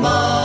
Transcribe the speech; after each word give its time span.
Mom. 0.00 0.39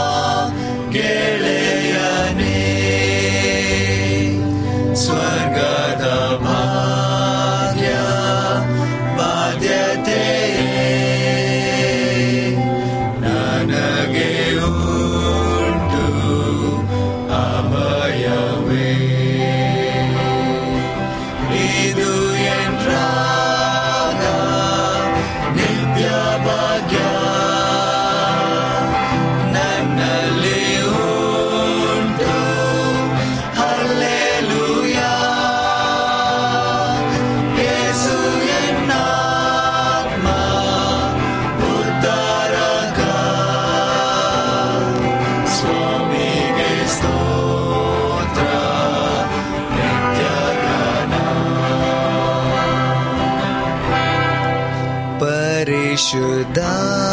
should 56.06 56.54
die. 56.54 57.05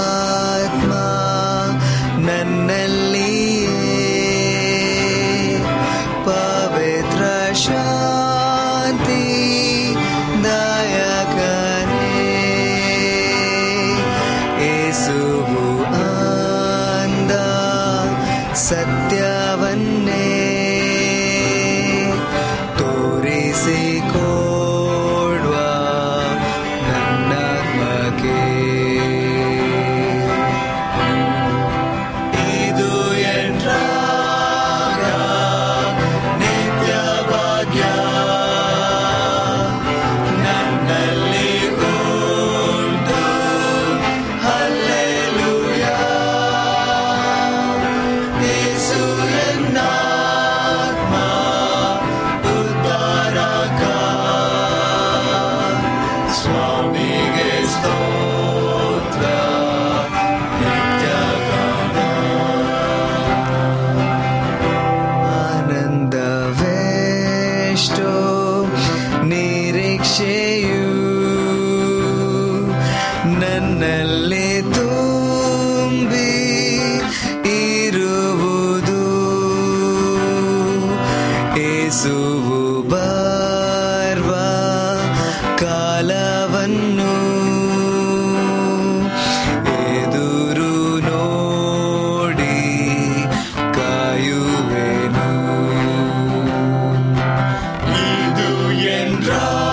Drop. 99.23 99.72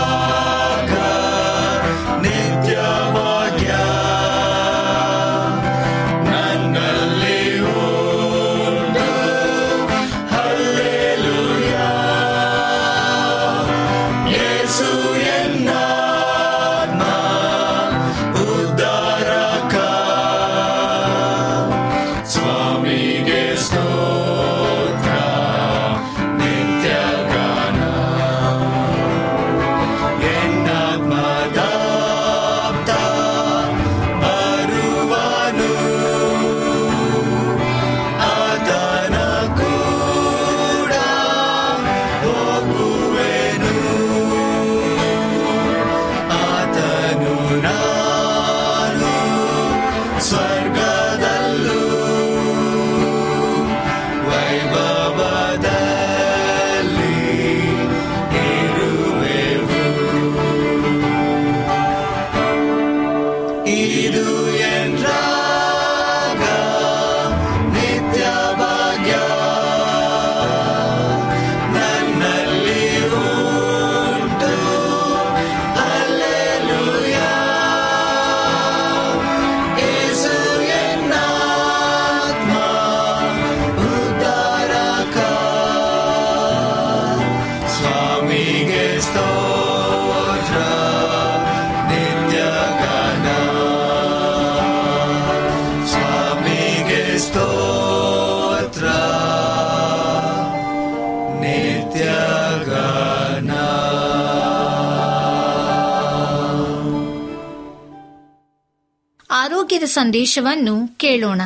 ಆರೋಗ್ಯದ 109.49 109.83
ಸಂದೇಶವನ್ನು 109.83 110.87
ಕೇಳೋಣ. 110.87 111.41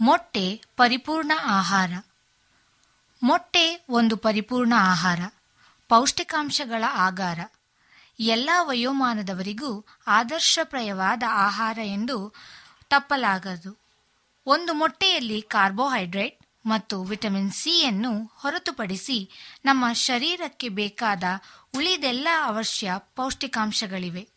ಮೊಟ್ಟೆ 0.00 0.62
ಪರಿಪೂರ್ಣ 0.76 1.32
ಆಹಾರ. 1.44 1.92
ಮೊಟ್ಟೆ 3.22 3.84
ಒಂದು 3.88 4.16
ಪರಿಪೂರ್ಣ 4.16 4.72
ಆಹಾರ. 4.76 5.20
ಪೌಷ್ಟಿಕಾಂಶಗಳ 5.88 6.84
ಆಗಾರ. 6.92 7.40
ಎಲ್ಲ 8.20 8.50
ವಯೋಮಾನದವರಿಗೂ 8.62 9.84
ಆದರ್ಶಪ್ರಾಯವಾದ 10.06 11.22
ಆಹಾರ 11.28 11.78
ಎಂದು 11.78 12.34
ತಪ್ಪಲಾಗದು. 12.90 13.78
ಒಂದು 14.46 14.72
ಮೊಟ್ಟೆಯಲ್ಲಿ 14.72 15.42
ಕಾರ್ಬೋಹೈಡ್ರೇಟ್ 15.42 16.66
ಮತ್ತು 16.66 17.04
ವಿಟಮಿನ್ 17.04 17.52
ಸಿಯನ್ನು 17.52 18.30
ಹೊರತುಪಡಿಸಿ 18.34 19.30
ನಮ್ಮ 19.64 19.92
ಶರೀರಕ್ಕೆ 19.92 20.68
ಬೇಕಾದ 20.68 21.24
ಉಳಿದೆಲ್ಲ 21.76 22.28
ಅವಶ್ಯ 22.42 22.92
ಪೌಷ್ಟಿಕಾಂಶಗಳಿವೆ. 22.98 24.33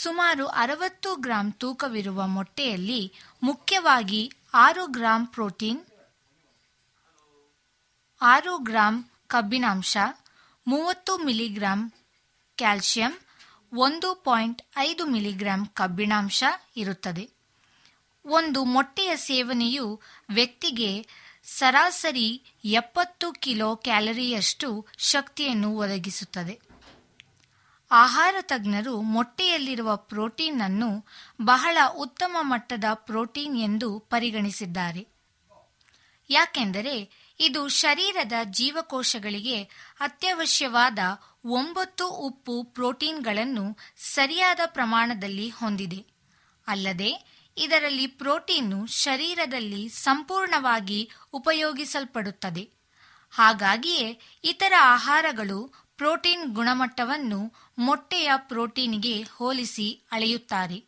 ಸುಮಾರು 0.00 0.46
ಅರವತ್ತು 0.46 1.16
ಗ್ರಾಂ 1.16 1.52
ತೂಕವಿರುವ 1.52 2.26
ಮೊಟ್ಟೆಯಲ್ಲಿ 2.26 3.02
ಮುಖ್ಯವಾಗಿ 3.42 4.32
ಆರು 4.54 4.86
ಗ್ರಾಂ 4.86 5.26
ಪ್ರೋಟೀನ್, 5.26 5.80
ಆರು 8.20 8.58
ಗ್ರಾಂ 8.58 8.94
ಕಬ್ಬಿನಾಂಶ 9.26 9.96
ಮೂವತ್ತು 10.66 11.18
ಮಿಲಿಗ್ರಾಂ 11.18 11.80
ಕ್ಯಾಲ್ಸಿಯಂ, 12.58 13.12
ಒಂದು 13.72 14.14
ಪಾಯಿಂಟ್ 14.14 14.62
ಐದು 14.78 15.06
ಮಿಲಿಗ್ರಾಂ 15.06 15.66
ಕಬ್ಬಿಣಾಂಶ 15.66 16.44
ಇರುತ್ತದೆ. 16.76 17.24
ಒಂದು 18.24 18.64
ಮೊಟ್ಟೆಯ 18.64 19.16
ಸೇವನೆಯು 19.16 20.00
ವ್ಯಕ್ತಿಗೆ 20.30 20.90
ಸರಾಸರಿ 21.58 22.28
ಎಪ್ಪತ್ತು 22.64 23.32
ಕಿಲೋ 23.32 23.76
ಕ್ಯಾಲರಿಯಷ್ಟು 23.76 24.86
ಶಕ್ತಿಯನ್ನು 24.98 25.70
ಒದಗಿಸುತ್ತದೆ. 25.76 26.54
ಆಹಾರ 27.92 28.34
ತಜ್ಞರು 28.40 29.02
ಮೊಟ್ಟೆಯಲ್ಲಿರುವ 29.02 29.96
ಪ್ರೋಟೀನ್ 29.96 30.60
ಅನ್ನು 30.60 31.06
ಬಹಳ 31.42 31.76
ಉತ್ತಮ 31.96 32.36
ಮಟ್ಟದ 32.40 32.84
ಪ್ರೋಟೀನ್ 32.94 33.56
ಎಂದು 33.56 33.98
ಪರಿಗಣಿಸಿದ್ದಾರೆ. 33.98 35.08
ಯಾಕೆಂದರೆ 36.30 37.10
ಇದು 37.40 37.68
ಶರೀರದ 37.68 38.32
ಜೀವಕೋಶಗಳಿಗೆ 38.44 39.62
ಅತ್ಯವಶ್ಯವಾದ 40.00 40.98
ಒಂಬತ್ತು 41.44 42.08
ಉಪ್ಪು 42.08 42.62
ಪ್ರೋಟೀನ್ಗಳನ್ನು 42.62 43.76
ಸರಿಯಾದ 43.96 44.60
ಪ್ರಮಾಣದಲ್ಲಿ 44.66 45.48
ಹೊಂದಿದೆ. 45.48 46.06
ಅಲ್ಲದೆ 46.66 47.42
ಇದರಲ್ಲಿ 47.56 48.06
ಪ್ರೋಟೀನು 48.06 48.86
ಶರೀರದಲ್ಲಿ 48.86 49.88
ಸಂಪೂರ್ಣವಾಗಿ 49.88 51.10
ಉಪಯೋಗಿಸಲ್ಪಡುತ್ತದೆ. 51.32 52.82
ಹಾಗಾಗಿಯೇ 53.30 54.20
ಇತರ 54.44 54.72
ಆಹಾರಗಳು 54.80 55.81
ಪ್ರೋಟೀನ್ 56.02 56.54
ಗುಣಮಟ್ಟವನ್ನು 56.54 57.52
ಮೊಟ್ಟೆಯ 57.78 58.30
ಪ್ರೋಟೀನ್ಗೆ 58.36 59.22
ಹೋಲಿಸಿ 59.22 60.02
ಅಳೆಯುತ್ತಾರೆ. 60.12 60.84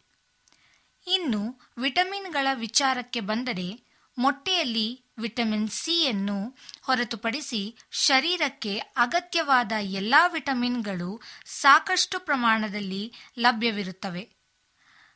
ಇನ್ನು 1.07 1.61
ವಿಟಮಿನ್ಗಳ 1.79 2.47
ವಿಚಾರಕ್ಕೆ 2.55 3.21
ಬಂದರೆ 3.21 3.85
ಮೊಟ್ಟೆಯಲ್ಲಿ 4.19 5.05
ವಿಟಮಿನ್ 5.19 5.69
ಸಿಯನ್ನು 5.69 6.57
ಹೊರತುಪಡಿಸಿ 6.83 7.77
ಶರೀರಕ್ಕೆ 7.91 8.79
ಅಗತ್ಯವಾದ 8.79 9.73
ಎಲ್ಲಾ 9.81 10.27
ವಿಟಮಿನ್ಗಳು 10.27 11.21
ಸಾಕಷ್ಟು 11.45 12.19
ಪ್ರಮಾಣದಲ್ಲಿ 12.19 13.13
ಲಭ್ಯವಿರುತ್ತವೆ. 13.39 14.31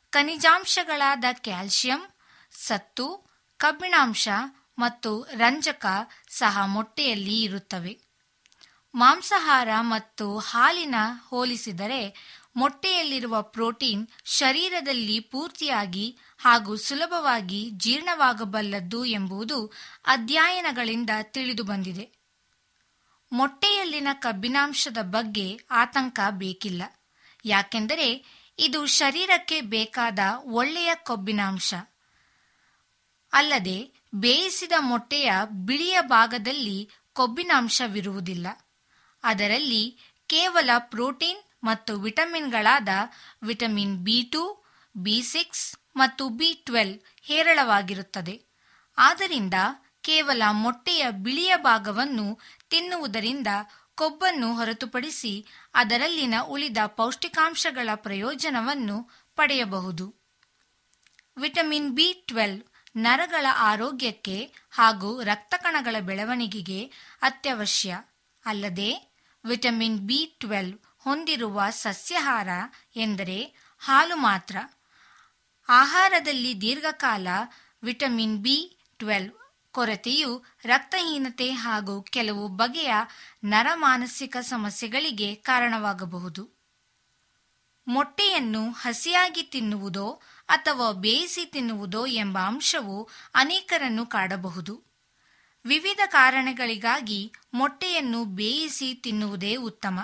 ಖನಿಜಾಂಶಗಳಾದ 0.09 1.23
ಕ್ಯಾಲ್ಸಿಯಂ 1.33 2.13
ಸತ್ತು, 2.51 3.29
ಕಬ್ಬಿಣಾಂಶ 3.57 4.27
ಮತ್ತು 4.79 5.27
ರಂಜಕ 5.37 5.85
ಸಹ 6.29 6.65
ಮೊಟ್ಟೆಯಲ್ಲಿ 6.65 7.41
ಇರುತ್ತವೆ. 7.41 8.08
ಮಾಂಸಾಹಾರ 8.95 9.67
ಮತ್ತು 9.79 10.37
ಹಾಲಿನ 10.37 10.95
ಹೋಲಿಸಿದರೆ 11.27 12.15
ಮೊಟ್ಟೆಯಲ್ಲಿರುವ 12.55 13.41
ಪ್ರೋಟೀನ್ 13.41 14.07
ಶರೀರದಲ್ಲಿ 14.25 15.19
ಪೂರ್ತಿಯಾಗಿ 15.19 16.17
ಹಾಗೂ 16.37 16.75
ಸುಲಭವಾಗಿ 16.75 17.69
ಜೀರ್ಣವಾಗಬಲ್ಲದ್ದು 17.73 19.05
ಎಂಬುದು 19.05 19.65
ಅಧ್ಯಯನಗಳಿಂದ 20.05 21.09
ತಿಳಿದುಬಂದಿದೆ 21.21 22.19
ಮೊಟ್ಟೆಯಲ್ಲಿನ 23.31 24.07
ಕಬ್ಬಿನಾಂಶದ 24.13 24.97
ಬಗ್ಗೆ 25.01 25.59
ಆತಂಕ 25.71 26.19
ಬೇಕಿಲ್ಲ. 26.29 26.83
ಯಾಕೆಂದರೆ 27.45 28.25
ಇದು 28.59 28.85
ಶರೀರಕ್ಕೆ 28.85 29.61
ಬೇಕಾದ 29.61 30.19
ಒಳ್ಳೆಯ 30.37 30.91
ಕೊಬ್ಬಿನಾಂಶ. 30.95 31.73
ಅಲ್ಲದೆ 33.33 33.91
ಬೇಯಿಸಿದ 34.15 34.71
ಮೊಟ್ಟೆಯ 34.79 35.31
ಬಿಳಿಯ 35.51 36.01
ಭಾಗದಲ್ಲಿ 36.01 36.89
ಕೊಬ್ಬಿನಾಂಶವಿರುವುದಿಲ್ಲ. 37.13 38.47
ಅದರಲ್ಲಿ 39.23 39.97
ಕೇವಲ 40.27 40.69
ಪ್ರೋಟೀನ್ 40.77 41.39
ಮತ್ತು 41.63 41.99
ವಿಟಮಿನ್ಗಳಾದ 41.99 42.89
vitamin 43.43 43.97
B 43.97 44.23
two, 44.23 44.65
B 44.97 45.21
six 45.21 45.75
ಮತ್ತು 45.95 46.29
ಬಿ 46.29 46.53
ಟ್ವೆಲ್ 46.53 46.99
ಹೇರಳವಾಗಿರುತ್ತದೆ. 47.21 48.41
ಆದ್ದರಿಂದ 48.97 49.53
ಕೇವಲ 50.01 50.41
ಮೊಟ್ಟೆಯ 50.51 51.05
ಬಿಳಿಯ 51.11 51.55
ಭಾಗವನ್ನು 51.57 52.39
ತಿನ್ನುವುದರಿಂದ 52.69 53.47
ಕೊಬ್ಬನ್ನು 53.95 54.53
ಹೊರತುಪಡಿಸಿ 54.53 55.45
ಅದರಲ್ಲಿನ 55.73 56.33
ಉಳಿದ 56.47 56.77
ಪೌಷ್ಟಿಕಾಂಶಗಳ 56.87 57.89
ಪ್ರಯೋಜನವನ್ನು 57.95 59.09
ಪಡೆಯಬಹುದು. 59.35 60.15
ವಿಟಮಿನ್ 61.37 61.91
ಬಿ 61.91 62.13
ಟ್ವೆಲ್ವ್ 62.13 62.63
ನರಗಳ 62.97 63.45
ಆರೋಗ್ಯಕ್ಕೆ 63.57 64.53
ಹಾಗೂ 64.69 65.23
ರಕ್ತಕಣಗಳ 65.23 65.95
ಬೆಳವಣಿಗೆಗೆ 65.99 66.83
ಅತ್ಯವಶ್ಯ. 67.21 67.97
ಅಲ್ಲದೆ 68.45 69.08
ವಿಟಮಿನ್ 69.45 69.99
ಬಿ 69.99 70.35
ಟ್ವೆಲ್ವ್ 70.39 70.77
ಹೊಂದಿರುವ 70.97 71.61
ಸಸ್ಯಾಹಾರ 71.69 72.47
ಎಂದರೆ 72.95 73.53
ಹಾಲು 73.79 74.15
ಮಾತ್ರ. 74.15 74.57
ಆಹಾರದಲ್ಲಿ 75.69 76.61
ದೀರ್ಘಕಾಲ 76.61 77.27
ವಿಟಮಿನ್ 77.83 78.37
ಬಿ 78.37 78.77
ಟ್ವೆಲ್ವ್ 78.97 79.35
ಕೊರತೆಯು 79.71 80.45
ರಕ್ತಹೀನತೆ 80.65 81.49
ಹಾಗೂ 81.49 82.01
ಕೆಲವು 82.01 82.47
ಬಗೆಯ 82.47 82.93
ನರಮಾನಸಿಕ 83.43 84.37
ಸಮಸ್ಯೆಗಳಿಗೆ 84.41 85.35
ಕಾರಣವಾಗಬಹುದು. 85.35 86.59
ಮೊಟ್ಟೆಯನ್ನು 87.87 88.71
ಹಸಿಯಾಗಿ 88.71 89.43
ತಿನ್ನುವುದೋ 89.43 90.21
ಅಥವಾ 90.49 90.91
ಬೇಯಿಸಿ 90.91 91.45
ತಿನ್ನುವುದೋ 91.45 92.05
ಎಂಬ 92.05 92.39
ಅಂಶವು 92.39 93.09
ಅನೇಕರನ್ನು 93.35 94.05
ಕಾಡಬಹುದು. 94.05 94.88
ವಿವಿಧ 95.69 96.01
ಕಾರಣಗಳಿಗಾಗಿ 96.07 97.21
ಮೊಟ್ಟೆಯನ್ನು 97.53 98.25
ಬೇಯಿಸಿ 98.25 98.93
ತಿನ್ನುವುದೇ 98.93 99.55
ಉತ್ತಮ. 99.55 99.97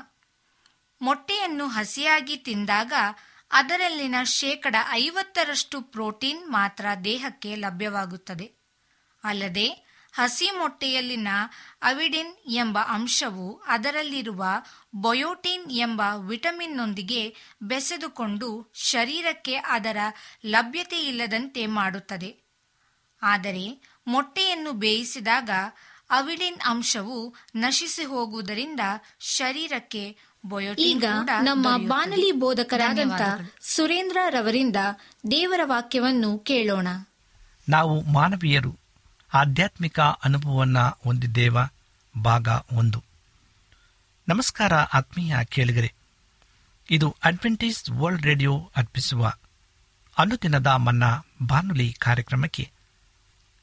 ಮೊಟ್ಟೆಯನ್ನು 1.02 1.68
ಹಸಿಯಾಗಿ 1.68 2.36
ತಿಂದಾಗ 2.38 2.94
ಅದರಲ್ಲಿನ 3.52 4.16
ಶೇಕಡ 4.24 4.76
ಐವತ್ತರಷ್ಟು 4.92 5.82
ಪ್ರೋಟೀನ್ 5.82 6.44
ಮಾತ್ರ 6.48 6.86
ದೇಹಕ್ಕೆ 7.04 7.56
ಲಭ್ಯವಾಗುತ್ತದೆ. 7.56 8.48
ಅಲ್ಲದೆ 9.24 9.68
ಹಸಿ 10.14 10.48
ಮೊಟ್ಟೆಯಲ್ಲಿನ 10.52 11.28
ಅವಿಡಿನ್ 11.82 12.34
ಎಂಬ 12.56 12.78
ಅಂಶವು 12.88 13.48
ಅದರಲ್ಲಿರುವ 13.68 14.44
ಬಯೋಟಿನ್ 14.96 15.72
ಎಂಬ 15.72 16.02
ವಿಟಮಿನ್ನೊಂದಿಗೆ 16.28 17.22
ಬೆಸೆದುಕೊಂಡು 17.62 18.50
ಶರೀರಕ್ಕೆ 18.74 19.56
ಅದರ 19.56 19.98
ಲಭ್ಯತೆಯಿಲ್ಲದಂತೆ 20.46 21.66
ಮಾಡುತ್ತದೆ. 21.66 22.32
ಆದರೆ 23.22 23.66
ಮೊಟ್ಟೆಯನ್ನು 24.08 24.72
ಬೇಯಿಸಿದಾಗ 24.72 25.50
ಅವಿಡಿನ್ 26.10 26.62
ಅಂಶವು 26.66 27.36
ನಶಿಸಿ 27.56 28.04
ಹೋಗುವುದರಿಂದ 28.04 28.80
ಶರೀರಕ್ಕೆ 29.20 30.18
ಬಯೋಟಿನ್ 30.46 30.88
ಈಗ 30.88 31.06
ಕೂಡ 31.20 31.30
ನಮ್ಮ 31.42 31.64
ಬಾಣಲಿ 31.64 31.88
ಬಾನಲಿ 31.88 32.32
ಬೋಧಕರಾದಂತ 32.32 33.22
ಸುರೇಂದ್ರ 33.62 34.18
ರವರಿಂದ 34.30 34.76
ದೇವರ 35.32 35.60
ವಾಕ್ಯವನ್ನು 35.64 36.38
ಕೇಳೋಣ. 36.38 36.88
ನಾವು 37.70 38.02
ಮಾನವೀಯರು 38.02 38.80
ಆಧ್ಯಾತ್ಮಿಕ 39.34 40.00
ಅನುಭವವನ್ನು 40.00 40.98
ಹೊಂದಿದ್ದೇವ 41.04 41.58
ಭಾಗ 42.24 42.48
ಒಂದು. 42.72 43.04
ನಮಸ್ಕಾರ 44.28 44.74
ಆತ್ಮೀಯ 44.74 45.36
ಕೇಳಿಗರೆ. 45.46 45.94
ಇದು 46.92 47.16
ಅಡ್ವೆಂಟೇಜ್ 47.24 47.90
ವರ್ಲ್ಡ್ 47.90 48.24
ರೇಡಿಯೋ 48.24 48.72
ಅರ್ಪಿಸುವ 48.78 49.34
ಅನುದಿನದ 50.18 50.68
ಮನ್ನ 50.68 51.04
ಬಾನುಲಿ 51.48 51.94
ಕಾರ್ಯಕ್ರಮಕ್ಕೆ 52.00 52.75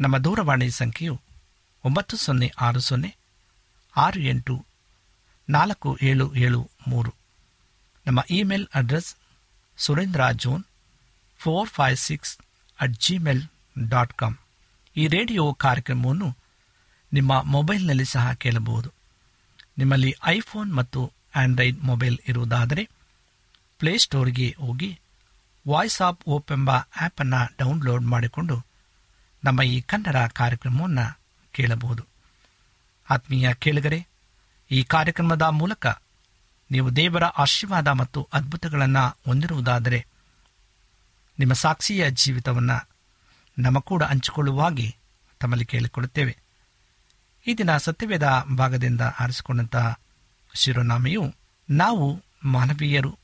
ನಮ್ಮ 0.00 0.18
ದೂರವಾಣಿ 0.18 0.70
ಸಂಖ್ಯೆಯು 0.70 1.20
ಒಂಬತ್ತು 1.84 2.16
ಸೊನ್ನೆ 2.16 2.52
ಆರು 2.60 2.80
ಸೊನ್ನೆ 2.80 3.16
ಆರು 3.96 4.20
ಎಂಟು 4.20 4.66
ನಾಲ್ಕು 5.50 5.98
ಏಳು 6.02 6.34
ಏಳು 6.34 6.70
ಮೂರು. 6.88 7.14
ನಮ್ಮ 8.06 8.20
email 8.30 8.66
address 8.74 9.16
Surendra 9.76 10.30
zone 10.32 10.64
four 11.38 11.68
five 11.68 11.96
six 11.96 12.38
at 12.80 12.92
Gmail 12.92 13.42
dot 13.88 14.12
com. 14.12 14.36
ಈ 14.96 15.06
ರೇಡಿಯೋ 15.06 15.52
ಕಾರ್ಯಕ್ರಮವನ್ನು 15.52 16.36
ನಿಮ್ಮ 17.12 17.42
ಮೊಬೈಲ್ನಲ್ಲಿ 17.42 18.04
ಸಹ 18.04 18.32
ಕೇಳಬಹುದು. 18.32 18.92
ನಿಮ್ಮಲ್ಲಿ 19.78 20.14
ಐಫೋನ್ 20.24 20.76
ಮತ್ತು 20.76 21.12
ಆಂಡ್ರಾಯ್ಡ್ 21.36 21.78
ಮೊಬೈಲ್ 21.78 22.18
ಇರುವುದಾದರೆ 22.28 22.88
ಪ್ಲೇಸ್ಟೋರ್ಗೆ 23.78 24.56
ಹೋಗಿ 24.58 25.00
ವಾಯ್ಸ್ 25.68 26.02
ಆಫ್ 26.02 26.18
ಓಪ್ 26.26 26.52
ಎಂಬ 26.52 26.70
ಆ್ಯಪನ್ನು 26.70 27.40
ಡೌನ್ಲೋಡ್ 27.58 28.04
ಮಾಡಿಕೊಂಡು 28.04 28.67
ನಮ್ಮ 29.44 29.62
ಈ 29.62 29.80
ಕನ್ನಡ 29.80 30.16
ಕಾರ್ಯಕ್ರಮವನ್ನು 30.16 31.20
ಕೇಳಬಹುದು. 31.52 32.06
ಆತ್ಮೀಯ 33.10 33.54
ಕೇಳಿಗರೆ, 33.54 34.06
ಈ 34.70 34.84
ಕಾರ್ಯಕ್ರಮದ 34.84 35.42
ಮೂಲಕ 35.42 35.86
ನೀವು 36.70 36.96
ದೇವರ 36.96 37.24
ಆಶೀರ್ವಾದ 37.24 37.88
ಮತ್ತು 37.88 38.28
ಅದ್ಭುತಗಳನ್ನು 38.32 39.18
ಹೊಂದಿರುವುದಾದರೆ 39.24 40.06
ನಿಮ್ಮ 41.38 41.52
ಸಾಕ್ಷಿಯ 41.52 42.10
ಜೀವಿತವನ್ನು 42.10 42.88
ನಮ್ಮ 43.58 43.78
ಕೂಡ 43.78 44.02
ಹಂಚಿಕೊಳ್ಳುವಾಗಿ 44.02 44.96
ತಮ್ಮಲ್ಲಿ 45.40 45.66
ಕೇಳಿಕೊಳ್ಳುತ್ತೇವೆ. 45.66 46.36
ಈ 47.46 47.54
ದಿನ 47.54 47.76
ಸತ್ಯವೇದ 47.76 48.44
ಭಾಗದಿಂದ 48.56 49.00
ಆರಿಸಿಕೊಂಡಂತಹ 49.00 50.00
ಶಿರೋನಾಮೆಯು 50.54 51.34
ನಾವು 51.70 52.22
ಮಾನವೀಯರು, 52.44 53.18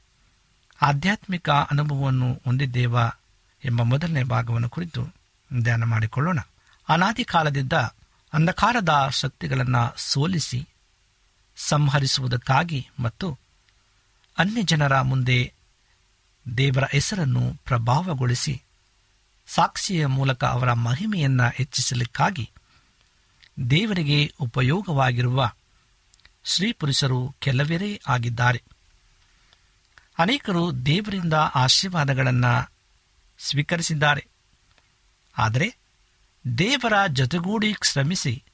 ಆಧ್ಯಾತ್ಮಿಕ 0.83 1.51
ಅನುಭವವನ್ನು 1.51 2.41
ಹೊಂದಿದ್ದೇವಾ 2.45 3.05
ಎಂಬ 3.65 3.83
ಮೊದಲನೇ 3.83 4.23
ಭಾಗವನ್ನು 4.23 4.69
ಕುರಿತು 4.69 5.24
ಧ್ಯಾನ 5.63 5.85
ಮಾಡಿಕೊಳ್ಳೋಣ. 5.85 6.39
ಅನಾದಿ 6.89 7.25
ಕಾಲದಿಂದ 7.25 7.73
ಅಂಧಕಾರದ 8.33 9.09
ಶಕ್ತಿಗಳನ್ನು 9.13 9.95
ಸೋಲಿಸಿ 9.97 10.69
ಸಂಹರಿಸುವುದಕ್ಕಾಗಿ 11.57 12.89
ಮತ್ತು 12.99 13.39
ಅನ್ಯ 14.39 14.63
ಜನರ 14.63 15.01
ಮುಂದೆ 15.01 15.53
ದೇವರ 16.57 16.85
ಹೆಸರನ್ನು 16.85 17.55
ಪ್ರಭಾವಗೊಳಿಸಿ 17.55 18.63
ಸಾಕ್ಷಿಯ 19.47 20.07
ಮೂಲಕ 20.07 20.45
ಅವರ 20.45 20.73
ಮಹಿಮೆಯನ್ನು 20.73 21.49
ಹೆಚ್ಚಿಸಲಿಕ್ಕಾಗಿ 21.49 22.51
ದೇವರಿಗೆ 23.71 24.35
ಉಪಯೋಗವಾಗಿರುವ 24.41 25.53
ಶ್ರೀಪುರುಷರು 26.45 27.09
ಪುರುಷರು 27.09 27.37
ಕೆಲವರೇ 27.39 28.03
ಆಗಿದ್ದಾರೆ. 28.09 28.63
ಅನೇಕರು 30.19 30.87
ದೇವರಿಂದ 30.87 31.35
ಆಶೀರ್ವಾದಗಳನ್ನು 31.35 32.73
ಸ್ವೀಕರಿಸಿದ್ದಾರೆ. 33.39 34.34
ಆದರೆ 35.39 35.77
ದೇವರ 36.59 36.93
ಜೊತೆಗೂಡಿ 37.07 37.75
ಶ್ರಮಿಸಿ 37.83 38.45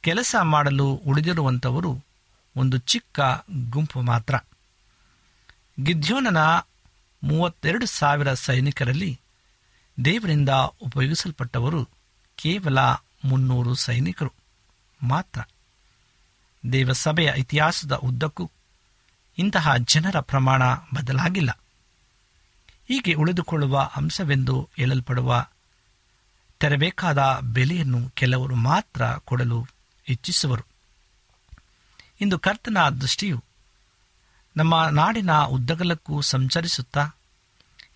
ಕೆಲಸ 0.00 0.36
ಮಾಡಲು 0.42 0.86
ಉಳಿದಿರುವಂಥವರು 0.86 2.04
ಒಂದು 2.56 2.78
ಚಿಕ್ಕ 2.78 3.20
ಗುಂಪು 3.70 4.02
ಮಾತ್ರ. 4.02 4.34
ಗಿದ್ಯೋನನ 5.84 6.38
ಮೂವತ್ತೆರಡು 7.22 7.86
ಸಾವಿರ 7.86 8.34
ಸೈನಿಕರಲ್ಲಿ 8.34 9.20
ದೇವರಿಂದ 10.04 10.48
ಉಪಯೋಗಿಸಲ್ಪಟ್ಟವರು 10.82 11.84
ಕೇವಲ 12.36 12.78
ಮುನ್ನೂರು 13.24 13.74
ಸೈನಿಕರು 13.74 14.32
ಮಾತ್ರ. 15.02 15.40
ದೇವಸಭೆಯ 16.72 17.32
ಇತಿಹಾಸದ 17.36 17.92
ಉದ್ದಕ್ಕೂ 17.92 18.50
ಇಂತಹ 19.38 19.76
ಜನರ 19.76 20.20
ಪ್ರಮಾಣ 20.20 20.62
ಬದಲಾಗಿಲ್ಲ. 20.94 21.50
ಹೀಗೆ 22.88 23.14
ಉಳಿದುಕೊಳ್ಳುವ 23.14 23.90
ಅಂಶವೆಂದು 23.96 24.68
ಹೇಳಲ್ಪಡುವ 24.76 25.48
ತೆರಬೇಕಾದ 26.62 27.38
ಬೆಲೆಯನ್ನು 27.42 28.08
ಕೆಲವರು 28.08 28.54
ಮಾತ್ರ 28.54 29.06
ಕೊಡಲು 29.06 29.66
ಇಚ್ಛಿಸುವರು. 30.08 30.64
ಇಂದು 32.20 32.38
ಕರ್ತನ 32.38 32.78
ದೃಷ್ಟಿಯು 33.00 33.44
ನಮ್ಮ 34.56 34.86
ನಾಡಿನ 34.86 35.38
ಉದ್ದಗಲಕ್ಕೂ 35.38 36.20
ಸಂಚರಿಸುತ್ತಾ, 36.20 37.10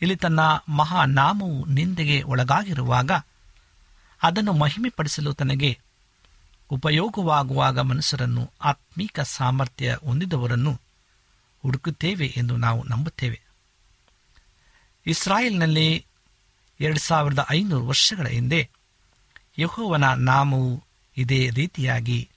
ಇಲ್ಲಿ 0.03 0.17
ತನ್ನ 0.17 0.41
ಮಹಾನಾಮವು 0.69 1.67
ನಿಂದೆಗೆ 1.67 2.23
ಒಳಗಾಗಿರುವಾಗ 2.23 3.11
ಅದನ್ನು 4.23 4.53
ಮಹಿಮೆಪಡಿಸಲು 4.53 5.35
ತನಗೆ 5.35 5.79
ಉಪಯೋಗವಾಗುವಾಗ 6.71 7.79
ಮನುಷ್ಯರನ್ನು 7.79 8.51
ಆತ್ಮೀಕ 8.65 9.21
ಸಾಮರ್ಥ್ಯ 9.21 9.99
ಹೊಂದಿದವರನ್ನು 10.05 10.81
ಹುಡುಕುತ್ತೇವೆ 11.63 12.35
ಎಂದು 12.37 12.57
ನಾವು 12.57 12.85
ನಂಬುತ್ತೇವೆ. 12.85 13.41
ಇಸ್ರಾಯೇಲ್ನಲ್ಲಿ 15.07 16.07
ಎರಡು 16.81 16.99
ಸಾವಿರದ 16.99 17.47
ಐನೂರು 17.51 17.87
ವರ್ಷಗಳ 17.87 18.27
ಹಿಂದೆ 18.27 18.69
ಯಹೋವನ 19.59 20.15
ನಾಮವು 20.15 20.85
ಇದೇ 21.17 21.51
ರೀತಿಯಾಗಿ 21.51 22.29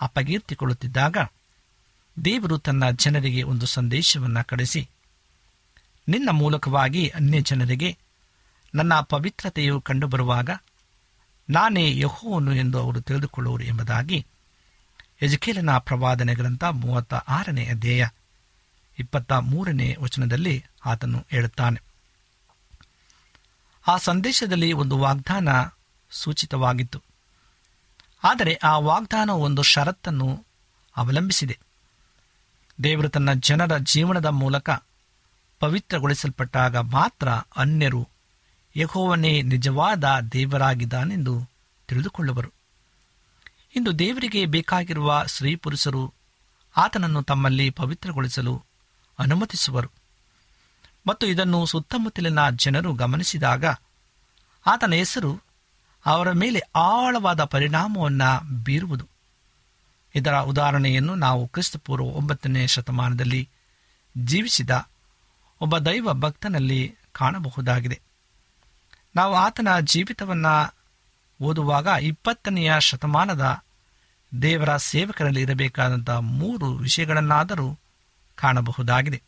ಅಪಗೀರ್ತಿಕೊಳ್ಳುತ್ತಿದ್ದಾಗ 0.00 1.16
ದೇವರು 2.24 2.58
ತನ್ನ 2.58 2.90
ಜನರಿಗೆ 2.90 3.42
ಒಂದು 3.42 3.66
ಸಂದೇಶವನ್ನು 3.66 4.46
ಕಳಿಸಿ, 4.46 4.88
ನಿನ್ನ 6.08 6.28
ಮೂಲಕವಾಗಿ 6.30 7.08
ಅನ್ಯ 7.08 7.40
ಜನರಿಗೆ 7.40 7.96
ನನ್ನ 8.74 9.00
ಪವಿತ್ರತೆಯು 9.00 9.80
ಕಂಡುಬರುವಾಗ 9.80 10.50
ನಾನೇ 11.50 11.98
ಯಹೋವನು 11.98 12.54
ಎಂದು 12.54 12.78
ಅವರು 12.78 13.00
ತಿಳಿದುಕೊಳ್ಳುವರು 13.00 13.64
ಎಂಬುದಾಗಿ 13.64 14.26
ಯಜಕೇಲನ 15.22 15.78
ಪ್ರವಾದನೆ 15.78 16.34
ಗ್ರಂಥ 16.34 16.64
ಮೂವತ್ತ 16.64 17.14
ಆರನೇ 17.14 17.66
ಅಧ್ಯಾಯ 17.66 18.08
ಇಪ್ಪತ್ತ 18.98 19.32
ಮೂರನೇ 19.32 19.96
ವಚನದಲ್ಲಿ 20.00 20.64
ಆತನು 20.86 21.26
ಹೇಳುತ್ತಾನೆ. 21.30 21.89
ಆ 23.86 23.96
ಸಂದೇಶದಲ್ಲಿ 23.96 24.72
ಒಂದು 24.72 24.98
ವಾಗ್ದಾನ 24.98 25.48
ಸೂಚಿತವಾಗಿತ್ತು. 26.10 27.02
ಆದರೆ 28.24 28.54
ಆ 28.54 28.78
ವಾಗ್ದಾನ 28.78 29.30
ಒಂದು 29.30 29.62
ಷರತ್ತನ್ನು 29.62 30.44
ಅವಲಂಬಿಸಿದೆ. 30.96 31.58
ದೇವರು 32.82 33.08
ತನ್ನ 33.08 33.32
ಜನರ 33.32 33.78
ಜೀವನದ 33.78 34.26
ಮೂಲಕ 34.26 34.70
ಪವಿತ್ರಗೊಳಿಸಲ್ಪಟ್ಟಾಗ 35.60 36.76
ಮಾತ್ರ 36.76 37.28
ಅನ್ಯರು 37.28 38.08
ಯಹೋವನೇ 38.76 39.42
ನಿಜವಾದ 39.42 40.20
ದೇವರಾಗಿದ್ದಾನೆಂದು 40.32 41.48
ತಿಳಿದುಕೊಳ್ಳುವರು. 41.88 42.52
ಇಂದು 43.76 43.98
ದೇವರಿಗೆ 43.98 44.46
ಬೇಕಾಗಿರುವ 44.46 45.24
ಸ್ತ್ರೀ 45.26 45.56
ಪುರುಷರು 45.56 46.14
ಆತನನ್ನು 46.76 47.22
ತಮ್ಮಲ್ಲಿ 47.22 47.70
ಪವಿತ್ರಗೊಳಿಸಲು 47.70 48.64
ಅನುಮತಿಸುವರು. 49.18 49.99
ಮತ್ತು 51.06 51.26
ಇದನ್ನು 51.26 51.66
ಸುತ್ತಮುತ್ತಲಿನ 51.66 52.50
ಜನರು 52.50 52.92
ಗಮನಿಸಿದಾಗ 52.92 53.64
ಆತನ 54.66 54.92
ಹೆಸರು 54.92 55.40
ಅವರ 56.06 56.32
ಮೇಲೆ 56.32 56.60
ಆಳವಾದ 56.74 57.44
ಪರಿಣಾಮವನ್ನು 57.44 58.62
ಬೀರುವುದು. 58.64 59.08
ಇದರ 60.14 60.38
ಉದಾಹರಣೆಯನ್ನು 60.38 61.14
ನಾವು 61.14 61.48
ಕ್ರಿಸ್ತಪೂರ್ವ 61.48 62.04
ಒಂಬತ್ತನೇ 62.04 62.66
ಶತಮಾನದಲ್ಲಿ 62.66 63.48
ಜೀವಿಸಿದ 64.18 64.88
ಒಬ್ಬ 65.60 65.78
ದೈವ 65.78 66.12
ಭಕ್ತನಲ್ಲಿ 66.12 66.94
ಕಾಣಬಹುದಾಗಿದೆ. 67.12 68.00
ನಾವು 69.16 69.34
ಆತನ 69.34 69.68
ಜೀವಿತವನ್ನು 69.80 70.74
ಓದುವಾಗ 71.42 71.86
ಇಪ್ಪತ್ತನೆಯ 71.86 72.72
ಶತಮಾನದ 72.78 73.62
ದೇವರ 74.42 74.76
ಸೇವಕರಲ್ಲಿ 74.76 75.40
ಇರಬೇಕಾದಂಥ 75.40 76.10
ಮೂರು 76.10 76.72
ವಿಷಯಗಳನ್ನಾದರೂ 76.72 77.78
ಕಾಣಬಹುದಾಗಿದೆ. 78.34 79.22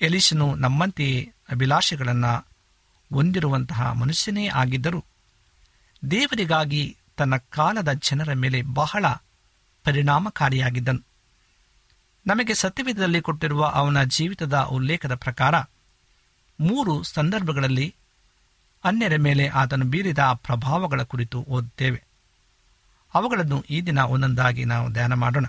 ಎಲಿಶನು 0.00 0.54
ನಮ್ಮಂತೆಯೇ 0.54 1.32
ಅಭಿಲಾಷೆಗಳನ್ನು 1.52 2.46
ಹೊಂದಿರುವಂತಹ 3.14 3.92
ಮನುಷ್ಯನೇ 3.92 4.48
ಆಗಿದ್ದರೂ 4.48 5.04
ದೇವರಿಗಾಗಿ 6.10 6.96
ತನ್ನ 7.16 7.36
ಕಾಲದ 7.36 7.92
ಜನರ 7.92 8.32
ಮೇಲೆ 8.32 8.62
ಬಹಳ 8.62 9.06
ಪರಿಣಾಮಕಾರಿಯಾಗಿದ್ದನು. 9.84 11.04
ನಮಗೆ 12.26 12.54
ಸತ್ಯವೇದದಲ್ಲಿ 12.54 13.20
ಕೊಟ್ಟಿರುವ 13.20 13.66
ಅವನ 13.66 14.04
ಜೀವಿತದ 14.04 14.58
ಉಲ್ಲೇಖದ 14.58 15.14
ಪ್ರಕಾರ 15.14 15.58
ಮೂರು 16.60 17.02
ಸಂದರ್ಭಗಳಲ್ಲಿ 17.02 17.94
ಅನ್ಯರ 18.84 19.16
ಮೇಲೆ 19.16 19.48
ಆತನು 19.48 19.84
ಬೀರಿದ 19.84 20.18
ಪ್ರಭಾವಗಳ 20.18 21.02
ಕುರಿತು 21.02 21.44
ಓದುತ್ತೇವೆ. 21.48 22.04
ಅವುಗಳನ್ನು 23.14 23.64
ಈ 23.70 23.80
ದಿನ 23.80 23.98
ಒಂದೊಂದಾಗಿ 23.98 24.64
ನಾವು 24.64 24.92
ಧ್ಯಾನ 24.92 25.14
ಮಾಡೋಣ. 25.14 25.44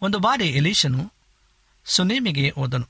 ಒಂದು 0.00 0.18
ಬಾರಿ 0.18 0.48
ಎಲೀಶನು 0.48 1.12
ಸುನೇಮಿಗೆ 1.84 2.50
ಹೋದನು. 2.50 2.88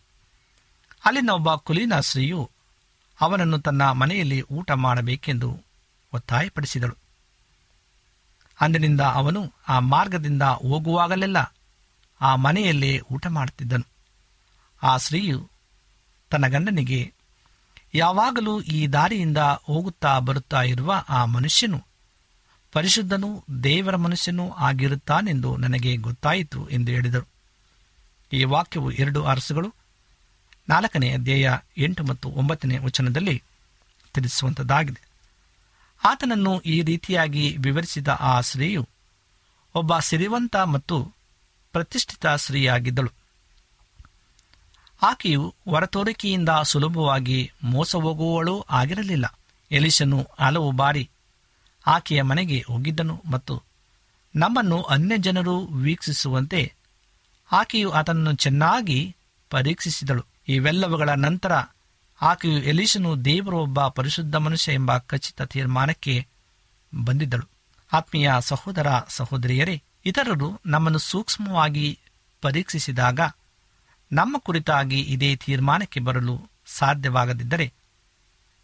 ಅಲ್ಲಿನ 1.05 1.31
ಒಬ್ಬ 1.31 1.55
ಕುಲೀನ 1.55 2.01
ಸ್ತ್ರೀಯು 2.01 2.51
ಅವನನ್ನು 3.21 3.59
ತನ್ನ 3.59 3.91
ಮನೆಯಲ್ಲಿ 3.91 4.43
ಊಟ 4.43 4.71
ಮಾಡಬೇಕೆಂದು 4.71 5.63
ಒತ್ತಾಯಪಡಿಸಿದಳು. 6.13 6.97
ಅಂದಿನಿಂದ 8.61 9.01
ಅವನು 9.01 9.53
ಆ 9.69 9.79
ಮಾರ್ಗದಿಂದ 9.79 10.43
ಹೋಗುವಾಗಲೆಲ್ಲ 10.43 11.55
ಆ 12.21 12.37
ಮನೆಯಲ್ಲೇ 12.37 13.01
ಊಟ 13.13 13.27
ಮಾಡುತ್ತಿದ್ದನು. 13.27 13.87
ಆ 14.83 14.97
ಸ್ತ್ರೀಯು 14.97 15.51
ತನ್ನ 16.31 16.47
ಗಂಡನಿಗೆ, 16.47 17.13
ಯಾವಾಗಲೂ 17.95 18.61
ಈ 18.61 18.87
ದಾರಿಯಿಂದ 18.87 19.39
ಹೋಗುತ್ತಾ 19.39 20.19
ಬರುತ್ತಾ 20.19 20.63
ಇರುವ 20.63 21.05
ಆ 21.09 21.25
ಮನುಷ್ಯನು 21.25 21.85
ಪರಿಶುದ್ಧನೂ 22.73 23.45
ದೇವರ 23.65 23.97
ಮನುಷ್ಯನೂ 23.97 24.51
ಆಗಿರುತ್ತಾನೆಂದು 24.51 25.57
ನನಗೆ 25.57 25.97
ಗೊತ್ತಾಯಿತು 25.97 26.69
ಎಂದು 26.69 26.93
ಹೇಳಿದರು 26.93 27.32
ಈ 28.33 28.45
ವಾಕ್ಯವು 28.45 28.91
ಎರಡು 28.91 29.25
ಅರಸುಗಳು 29.25 29.75
ನಾಲ್ಕನೇ 30.69 31.13
ಅಧ್ಯಾಯ 31.13 31.59
ಎಂಟು 31.77 32.05
ಮತ್ತು 32.05 32.29
ಒಂಬತ್ತನೇ 32.29 32.79
ವಚನದಲ್ಲಿ 32.79 33.43
ತಿಳಿಸುವಂಥದ್ದಾಗಿದೆ 34.15 35.03
ಆತನನ್ನು 36.05 36.61
ಈ 36.61 36.83
ರೀತಿಯಾಗಿ 36.83 37.57
ವಿವರಿಸಿದ 37.61 38.09
ಆ 38.09 38.41
ಸ್ತ್ರೀಯು 38.41 38.89
ಒಬ್ಬ 39.75 39.99
ಸಿರಿವಂತ 39.99 40.57
ಮತ್ತು 40.57 41.15
ಪ್ರತಿಷ್ಠಿತ 41.73 42.27
ಸ್ತ್ರೀಯಾಗಿದ್ದಳು. 42.27 43.11
ಆಕೆಯು 45.03 45.55
ಹೊರತೋರಿಕೆಯಿಂದ 45.71 46.49
ಸುಲಭವಾಗಿ 46.63 47.53
ಮೋಸ 47.65 47.97
ಹೋಗುವವಳೂ 47.97 48.61
ಆಗಿರಲಿಲ್ಲ. 48.71 49.39
ಎಲಿಶನು 49.71 50.27
ಹಲವು 50.41 50.71
ಬಾರಿ 50.73 51.11
ಆಕೆಯ 51.87 52.23
ಮನೆಗೆ 52.23 52.65
ಹೋಗಿದ್ದನು 52.69 53.23
ಮತ್ತು 53.31 53.63
ನಮ್ಮನ್ನು 54.37 54.83
ಅನ್ಯ 54.83 55.19
ಜನರು 55.19 55.61
ವೀಕ್ಷಿಸುವಂತೆ 55.61 56.75
ಆಕೆಯು 57.53 57.91
ಆತನನ್ನು 57.91 58.33
ಚೆನ್ನಾಗಿ 58.33 59.17
ಪರೀಕ್ಷಿಸಿದಳು. 59.51 60.25
ಇವೆಲ್ಲವುಗಳ 60.49 61.09
ನಂತರ 61.09 61.53
ಆಕೆಯು 62.23 62.63
ಎಲೀಶನು 62.63 63.25
ದೇವರು 63.25 63.59
ಒಬ್ಬ 63.59 63.87
ಪರಿಶುದ್ಧ 63.87 64.37
ಮನುಷ್ಯ 64.37 64.73
ಎಂಬ 64.73 64.99
ಖಚಿತ 64.99 65.43
ತೀರ್ಮಾನಕ್ಕೆ 65.43 66.27
ಬಂದಿದ್ದಳು. 67.05 67.49
ಆತ್ಮೀಯ 67.93 68.31
ಸಹೋದರ 68.41 68.87
ಸಹೋದರಿಯರೇ, 69.09 69.83
ಇತರರು 70.07 70.61
ನಮ್ಮನ್ನು 70.67 70.99
ಸೂಕ್ಷ್ಮವಾಗಿ 70.99 71.99
ಪರೀಕ್ಷಿಸಿದಾಗ 72.41 73.21
ನಮ್ಮ 74.13 74.39
ಕುರಿತಾಗಿ 74.39 75.01
ಇದೇ 75.01 75.37
ತೀರ್ಮಾನಕ್ಕೆ 75.37 76.01
ಬರಲು 76.01 76.51
ಸಾಧ್ಯವಾಗದಿದ್ದರೆ 76.67 77.73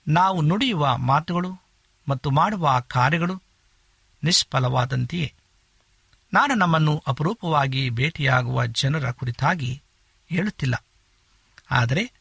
ನಾವು 0.08 0.40
ನುಡಿಯುವ 0.40 0.96
ಮಾತುಗಳು 0.96 1.62
ಮತ್ತು 2.08 2.30
ಮಾಡುವ 2.30 2.82
ಕಾರ್ಯಗಳು 2.88 3.42
ನಿಷ್ಫಲವಾದಂತೆಯೇ. 4.24 5.34
ನಾನು 6.32 6.54
ನಮ್ಮನ್ನು 6.54 7.02
ಅಪರೂಪವಾಗಿ 7.06 7.90
ಭೇಟಿಯಾಗುವ 7.90 8.66
ಜನರ 8.66 9.10
ಕುರಿತಾಗಿ 9.10 9.82
ಹೇಳುತ್ತಿಲ್ಲ. 10.30 10.84
ಆದರೆ 11.70 12.12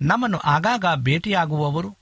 ನಮ್ಮನ್ನು 0.00 0.38
ಆಗಾಗ 0.38 0.84
ಭೇಟಿಯಾಗುವವರು, 0.94 1.96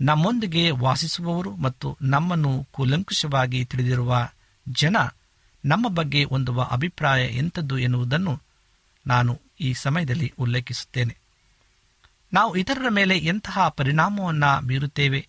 ನಮ್ಮೊಂದಿಗೆ 0.00 0.70
ವಾಸಿಸುವವರು 0.70 1.56
ಮತ್ತು 1.56 1.98
ನಮ್ಮನ್ನು 2.02 2.68
ಕೂಲಂಕುಷವಾಗಿ 2.72 3.64
ತಿಳಿದಿರುವ 3.64 4.28
ಜನ 4.68 4.96
ನಮ್ಮ 5.64 5.88
ಬಗ್ಗೆ 5.88 6.24
ಹೊಂದುವ 6.24 6.62
ಅಭಿಪ್ರಾಯ 6.62 7.26
ಎಂಥದ್ದು 7.26 7.78
ಎನ್ನುವುದನ್ನು 7.78 8.42
ನಾನು 9.06 9.40
ಈ 9.60 9.72
ಸಮಯದಲ್ಲಿ 9.72 10.32
ಉಲ್ಲೇಖಿಸುತ್ತೇನೆ. 10.38 11.16
ನಾವು 12.32 12.56
ಇತರರ 12.56 12.86
ಮೇಲೆ 12.90 13.18
ಎಂತಹ 13.18 13.68
ಪರಿಣಾಮವನ್ನು 13.68 14.66
ಬೀರುತ್ತೇವೆ? 14.66 15.28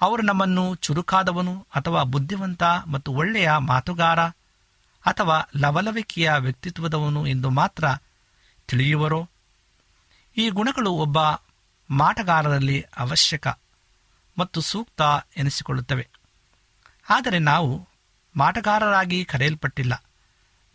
ಅವರು 0.00 0.22
ನಮ್ಮನ್ನು 0.22 0.74
ಚುರುಕಾದವನು 0.74 1.66
ಅಥವಾ 1.74 2.02
ಬುದ್ಧಿವಂತ 2.02 2.62
ಮತ್ತು 2.62 3.12
ಒಳ್ಳೆಯ 3.12 3.50
ಮಾತುಗಾರ? 3.58 4.18
ಅಥವಾ 5.06 5.42
ಲವಲವಿಕೆಯ 5.56 6.32
ವ್ಯಕ್ತಿತ್ವದವನು 6.38 7.26
ಎಂದು 7.26 7.50
ಮಾತ್ರ 7.50 7.84
ತಿಳಿಯುವರೋ? 8.66 9.28
ಈ 10.36 10.50
ಗುಣಗಳು 10.50 10.90
ಒಬ್ಬ 10.90 11.18
ಮಾಟಗಾರರಲ್ಲಿ 11.90 12.84
ಅವಶ್ಯಕ 12.96 13.48
ಮತ್ತು 14.38 14.60
ಸೂಕ್ತ 14.60 15.02
ಎನಿಸಿಕೊಳ್ಳುತ್ತವೆ. 15.36 16.08
ಆದರೆ 17.08 17.38
ನಾವು 17.38 17.88
ಮಾಟಗಾರರಾಗಿ 18.36 19.24
ಕರೆಯಲ್ಪಟ್ಟಿಲ್ಲ. 19.24 20.04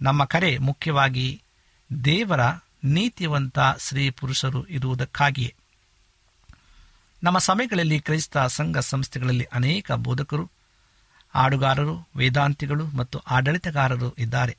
ನಮ್ಮ 0.01 0.25
ಕರೆ 0.25 0.57
ಮುಖ್ಯವಾಗಿ 0.57 1.43
ದೇವರ 2.05 2.39
ನೀತಿವಂತ 2.83 3.59
ಸ್ತ್ರೀ 3.77 4.09
ಪುರುಷರು 4.09 4.65
ಇರುವುದಕ್ಕಾಗಿಯೇ. 4.65 5.55
ನಮ್ಮ 7.23 7.37
ಸಮಯಗಳಲ್ಲಿ 7.37 7.99
ಕ್ರೈಸ್ತ 7.99 8.37
ಸಂಘ 8.37 8.77
ಸಂಸ್ಥೆಗಳಲ್ಲಿ 8.77 9.43
ಅನೇಕ 9.43 9.91
ಬೋಧಕರು 9.91 10.56
ಹಾಡುಗಾರರು 11.29 12.07
ವೇದಾಂತಿಗಳು 12.15 12.85
ಮತ್ತು 12.85 13.19
ಆಡಳಿತಗಾರರು 13.19 14.13
ಇದ್ದಾರೆ. 14.13 14.57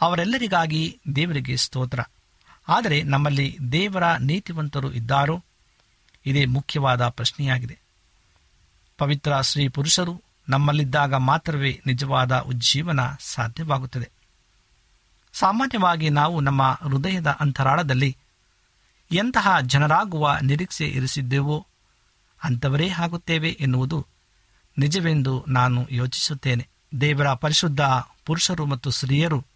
ಅವರೆಲ್ಲರಿಗಾಗಿ 0.00 1.00
ದೇವರಿಗೆ 1.16 1.56
ಸ್ತೋತ್ರ. 1.56 2.00
ಆದರೆ 2.68 3.02
ನಮ್ಮಲ್ಲಿ 3.02 3.58
ದೇವರ 3.72 4.16
ನೀತಿವಂತರು 4.16 4.92
ಇದ್ದಾರೋ? 4.92 5.44
ಇದೇ 6.26 6.44
ಮುಖ್ಯವಾದ 6.44 7.08
ಪ್ರಶ್ನೆಯಾಗಿದೆ. 7.08 7.78
ಪವಿತ್ರ 8.98 9.40
ಶ್ರೀ 9.40 9.68
ಪುರುಷರು 9.68 10.22
ನಮ್ಮಲ್ಲಿದ್ದಾಗ 10.48 11.14
ಮಾತ್ರವೇ 11.14 11.80
ನಿಜವಾದ 11.86 12.38
ಉಜ್ಜೀವನ 12.38 13.00
ಸಾಧ್ಯವಾಗುತ್ತದೆ. 13.20 14.10
ಸಾಮಾನ್ಯವಾಗಿ 15.32 16.10
ನಾವು 16.10 16.40
ನಮ್ಮ 16.40 16.78
ಹೃದಯದ 16.82 17.26
ಅಂತರಾಳದಲ್ಲಿ 17.26 18.16
ಎಂತಹ 19.10 19.60
ಜನರಾಗುವ 19.60 20.38
ನಿರೀಕ್ಷೆ 20.42 20.86
ಇರಿಸಿದ್ದೇವೋ, 20.86 21.66
ಅಂಥವರೇ 22.44 22.88
ಆಗುತ್ತೇವೆ 22.88 23.50
ಎನ್ನುವುದು 23.50 24.06
ನಿಜವೆಂದು 24.78 25.44
ನಾನು 25.48 25.86
ಯೋಚಿಸುತ್ತೇನೆ. 25.90 26.68
ದೇವರ 27.00 27.32
ಪರಿಶುದ್ಧ 27.32 27.80
ಪುರುಷರು 28.26 28.66
ಮತ್ತು 28.66 28.90
ಸ್ತ್ರೀಯರು 28.90 29.46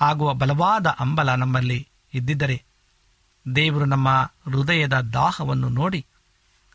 ಆಗುವ 0.00 0.34
ಬಲವಾದ 0.34 0.86
ಅಂಬಲ 0.86 1.34
ನಮ್ಮಲ್ಲಿ 1.34 1.88
ಇದ್ದಿದ್ದರೆ 2.14 2.62
ದೇವರು 3.56 3.84
ನಮ್ಮ 3.84 4.30
ಹೃದಯದ 4.44 5.00
ದಾಹವನ್ನು 5.00 5.68
ನೋಡಿ 5.68 6.06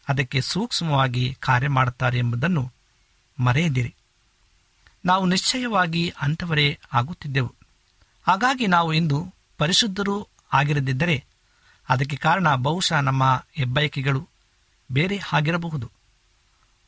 ಅದಕ್ಕೆ 0.09 0.41
ಸೂಕ್ಷ್ಮವಾಗಿ 0.41 1.37
ಕಾರ್ಯ 1.39 1.67
ಮಾಡುತ್ತಾರೆ 1.67 2.17
ಎಂಬುದನ್ನು 2.17 2.71
ಮರೆಯದಿರಿ. 3.39 3.95
ನಾವು 5.05 5.25
ನಿಶ್ಚಯವಾಗಿ 5.25 6.13
ಅಂಥವರೇ 6.21 6.79
ಆಗುತ್ತಿದ್ದೆವು. 6.93 7.55
ಹಾಗಾಗಿ 8.27 8.67
ನಾವು 8.67 8.93
ಇಂದು 8.93 9.33
ಪರಿಶುದ್ಧರೂ 9.57 10.27
ಆಗಿರದಿದ್ದರೆ 10.53 11.25
ಅದಕ್ಕೆ 11.89 12.15
ಕಾರಣ 12.15 12.55
ಬಹುಶಃ 12.55 12.99
ನಮ್ಮ 12.99 13.43
ಹೆಬ್ಬಯಕೆಗಳು 13.53 14.27
ಬೇರೆ 14.91 15.19
ಆಗಿರಬಹುದು. 15.33 15.91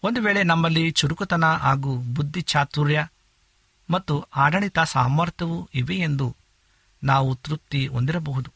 ಒಂದು 0.04 0.22
ವೇಳೆ 0.22 0.44
ನಮ್ಮಲ್ಲಿ 0.44 0.92
ಚುರುಕುತನ 0.92 1.46
ಹಾಗೂ 1.46 1.96
ಬುದ್ಧಿ 1.98 2.42
ಚಾತುರ್ಯ 2.42 3.08
ಮತ್ತು 3.90 4.22
ಆಡಳಿತ 4.22 4.80
ಸಾಮರ್ಥ್ಯವೂ 4.80 5.70
ಇವೆ 5.74 5.96
ಎಂದು 5.96 6.36
ನಾವು 7.04 7.36
ತೃಪ್ತಿ 7.36 7.88
ಹೊಂದಿರಬಹುದು. 7.88 8.52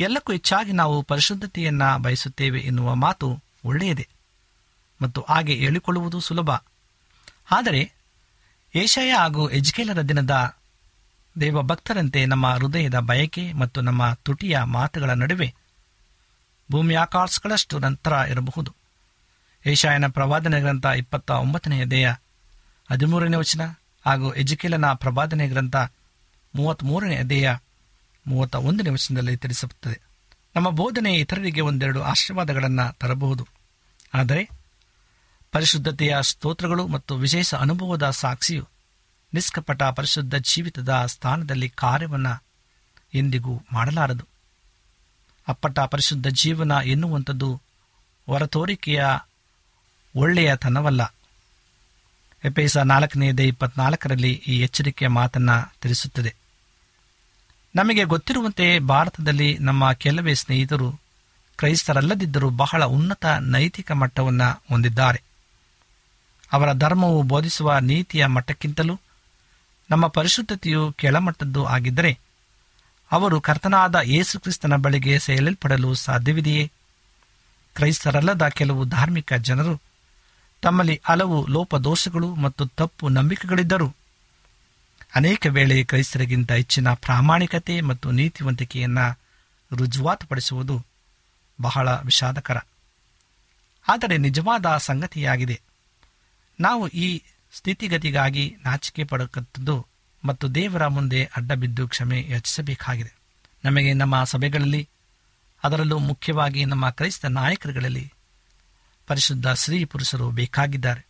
ಎಲ್ಲಕ್ಕೂ 0.00 0.32
ಹೆಚ್ಚಾಗಿ 0.32 0.72
ನಾವು 0.72 1.02
ಪರಿಶುದ್ಧತೆಯನ್ನು 1.02 1.98
ಬಯಸುತ್ತೇವೆ 1.98 2.60
ಎನ್ನುವ 2.60 2.94
ಮಾತು 2.94 3.42
ಒಳ್ಳೆಯದೇ 3.64 4.08
ಮತ್ತು 5.02 5.22
ಹಾಗೆ 5.28 5.54
ಹೇಳಿಕೊಳ್ಳುವುದು 5.54 6.20
ಸುಲಭ. 6.20 6.50
ಆದರೆ 7.50 7.92
ಏಷಯ 8.74 9.12
ಹಾಗೂ 9.12 9.48
ಎಜ್ಕೇಲರ 9.48 10.02
ದಿನದ 10.02 10.56
ದೇವಭಕ್ತರಂತೆ 11.40 12.26
ನಮ್ಮ 12.26 12.54
ಹೃದಯದ 12.54 12.98
ಬಯಕೆ 12.98 13.52
ಮತ್ತು 13.52 13.80
ನಮ್ಮ 13.80 14.14
ತುಟಿಯ 14.14 14.62
ಮಾತುಗಳ 14.62 15.10
ನಡುವೆ 15.10 15.54
ಭೂಮಿಯಾಕಾಶಗಳಷ್ಟು 16.72 17.78
ನಂತರ 17.78 18.12
ಇರಬಹುದು. 18.12 18.79
ಏಷಾಯನ 19.66 20.06
ಪ್ರವಾದನೆ 20.06 20.60
ಗ್ರಂಥ 20.60 20.86
ಇಪ್ಪತ್ತ 20.86 21.30
ಒಂಬತ್ತನೆಯ 21.30 21.86
ದೇಹ 21.86 22.10
ಹದಿಮೂರನೇ 22.90 23.36
ವಚನ 23.36 23.60
ಹಾಗೂ 24.06 24.32
ಎಜುಕೇಲನ 24.32 24.92
ಪ್ರವಾದನೆ 24.92 25.48
ಗ್ರಂಥ 25.48 25.76
ಮೂವತ್ತ್ಮೂರನೇ 26.54 27.22
ದೇಹ 27.22 27.58
ಮೂವತ್ತ 28.26 28.54
ಒಂದನೇ 28.54 28.90
ವಚನದಲ್ಲಿ 28.90 29.36
ತಿಳಿಸುತ್ತದೆ 29.36 30.00
ನಮ್ಮ 30.56 30.70
ಬೋಧನೆ 30.70 31.14
ಇತರರಿಗೆ 31.14 31.60
ಒಂದೆರಡು 31.60 32.02
ಆಶೀರ್ವಾದಗಳನ್ನು 32.02 32.98
ತರಬಹುದು. 32.98 33.48
ಆದರೆ 34.14 34.50
ಪರಿಶುದ್ಧತೆಯ 35.52 36.16
ಸ್ತೋತ್ರಗಳು 36.20 36.86
ಮತ್ತು 36.86 37.16
ವಿಶೇಷ 37.16 37.54
ಅನುಭವದ 37.54 38.10
ಸಾಕ್ಷಿಯು 38.10 38.68
ನಿಷ್ಕಪಟ 39.34 39.82
ಪರಿಶುದ್ಧ 39.82 40.34
ಜೀವಿತದ 40.34 41.02
ಸ್ಥಾನದಲ್ಲಿ 41.06 41.68
ಕಾರ್ಯವನ್ನು 41.68 42.42
ಎಂದಿಗೂ 43.14 43.62
ಮಾಡಲಾರದು. 43.72 44.24
ಅಪ್ಪಟ 45.48 45.80
ಪರಿಶುದ್ಧ 45.80 46.26
ಜೀವನ 46.26 46.72
ಎನ್ನುವಂಥದ್ದು 46.84 47.62
ಹೊರತೋರಿಕೆಯ 48.26 49.06
ಒಳ್ಳೆಯತನವಲ್ಲ. 50.16 51.14
ಎಪೇಸ 52.44 52.76
ನಾಲ್ಕನೆಯದೇ 52.76 53.44
ಇಪ್ಪತ್ನಾಲ್ಕರಲ್ಲಿ 53.44 54.32
ಈ 54.32 54.60
ಎಚ್ಚರಿಕೆಯ 54.60 55.08
ಮಾತನ್ನು 55.08 55.74
ತಿಳಿಸುತ್ತದೆ. 55.80 56.34
ನಮಗೆ 57.76 58.04
ಗೊತ್ತಿರುವಂತೆ 58.04 58.78
ಭಾರತದಲ್ಲಿ 58.78 59.58
ನಮ್ಮ 59.58 59.92
ಕೆಲವೇ 59.92 60.34
ಸ್ನೇಹಿತರು 60.34 60.92
ಕ್ರೈಸ್ತರಲ್ಲದಿದ್ದರೂ 61.56 62.50
ಬಹಳ 62.50 62.84
ಉನ್ನತ 62.84 63.26
ನೈತಿಕ 63.26 63.92
ಮಟ್ಟವನ್ನು 63.92 64.62
ಹೊಂದಿದ್ದಾರೆ. 64.68 65.22
ಅವರ 66.52 66.72
ಧರ್ಮವು 66.72 67.22
ಬೋಧಿಸುವ 67.22 67.78
ನೀತಿಯ 67.78 68.26
ಮಟ್ಟಕ್ಕಿಂತಲೂ 68.26 69.00
ನಮ್ಮ 69.90 70.06
ಪರಿಶುದ್ಧತೆಯು 70.06 70.92
ಕೆಳಮಟ್ಟದ್ದು 70.92 71.64
ಆಗಿದ್ದರೆ 71.64 72.18
ಅವರು 73.12 73.40
ಕರ್ತನಾದ 73.40 73.94
ಯೇಸುಕ್ರಿಸ್ತನ 74.02 74.76
ಬಳಿಗೆ 74.76 75.18
ಸೇಲಲ್ಪಡಲು 75.18 75.94
ಸಾಧ್ಯವಿದೆಯೇ? 75.94 76.72
ಕ್ರೈಸ್ತರಲ್ಲದ 77.74 78.48
ಕೆಲವು 78.48 78.84
ಧಾರ್ಮಿಕ 78.84 79.32
ಜನರು 79.32 79.89
ತಮ್ಮಲ್ಲಿ 80.60 81.00
ಹಲವು 81.04 81.46
ಲೋಪದೋಷಗಳು 81.46 82.34
ಮತ್ತು 82.34 82.66
ತಪ್ಪು 82.66 83.08
ನಂಬಿಕೆಗಳಿದ್ದರು. 83.08 83.94
ಅನೇಕ 85.14 85.46
ವೇಳೆ 85.50 85.84
ಕ್ರೈಸ್ತರಿಗಿಂತ 85.84 86.52
ಹೆಚ್ಚಿನ 86.52 86.92
ಪ್ರಾಮಾಣಿಕತೆ 86.92 87.80
ಮತ್ತು 87.80 88.10
ನೀತಿವಂತಿಕೆಯನ್ನು 88.10 89.18
ರುಜುವಾತುಪಡಿಸುವುದು 89.76 90.86
ಬಹಳ 91.60 91.88
ವಿಷಾದಕರ. 91.88 92.56
ಆದರೆ 93.88 94.16
ನಿಜವಾದ 94.16 94.76
ಸಂಗತಿಯಾಗಿದೆ. 94.76 95.60
ನಾವು 96.60 96.88
ಈ 96.88 97.22
ಸ್ಥಿತಿಗತಿಗಾಗಿ 97.52 98.56
ನಾಚಿಕೆ 98.64 99.04
ಪಡಕತ್ತದ್ದು 99.04 99.86
ಮತ್ತು 100.24 100.54
ದೇವರ 100.54 100.86
ಮುಂದೆ 100.86 101.24
ಅಡ್ಡಬಿದ್ದು 101.24 101.88
ಕ್ಷಮೆ 101.88 102.26
ಯೋಚಿಸಬೇಕಾಗಿದೆ. 102.28 103.12
ನಮಗೆ 103.64 103.92
ನಮ್ಮ 103.92 104.24
ಸಭೆಗಳಲ್ಲಿ, 104.24 104.88
ಅದರಲ್ಲೂ 105.64 105.98
ಮುಖ್ಯವಾಗಿ 105.98 106.64
ನಮ್ಮ 106.64 106.90
ಕ್ರೈಸ್ತ 106.90 107.24
ನಾಯಕರುಗಳಲ್ಲಿ 107.24 108.12
ಪರಿಶುದ್ಧ 109.10 109.48
ಸ್ತ್ರೀ 109.48 109.84
ಪುರುಷರು 109.84 110.30
ಬೇಕಾಗಿದ್ದಾರೆ. 110.30 111.06